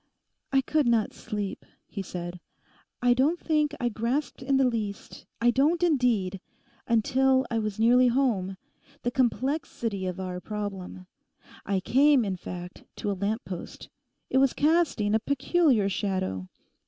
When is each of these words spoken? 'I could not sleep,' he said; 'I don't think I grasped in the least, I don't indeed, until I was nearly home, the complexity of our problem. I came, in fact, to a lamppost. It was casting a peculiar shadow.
'I 0.51 0.61
could 0.61 0.87
not 0.87 1.13
sleep,' 1.13 1.63
he 1.85 2.01
said; 2.01 2.39
'I 3.03 3.13
don't 3.13 3.39
think 3.39 3.75
I 3.79 3.89
grasped 3.89 4.41
in 4.41 4.57
the 4.57 4.65
least, 4.67 5.27
I 5.39 5.51
don't 5.51 5.83
indeed, 5.83 6.41
until 6.87 7.45
I 7.51 7.59
was 7.59 7.77
nearly 7.79 8.07
home, 8.07 8.57
the 9.03 9.11
complexity 9.11 10.07
of 10.07 10.19
our 10.19 10.39
problem. 10.41 11.05
I 11.67 11.81
came, 11.81 12.25
in 12.25 12.35
fact, 12.35 12.83
to 12.95 13.11
a 13.11 13.13
lamppost. 13.13 13.89
It 14.31 14.39
was 14.39 14.53
casting 14.53 15.13
a 15.13 15.19
peculiar 15.19 15.87
shadow. 15.87 16.49